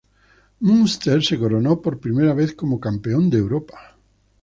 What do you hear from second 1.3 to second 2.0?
coronó por